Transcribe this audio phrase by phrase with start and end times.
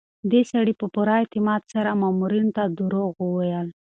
[0.31, 3.67] دې سړي په پوره اعتماد سره مامورینو ته دروغ وویل.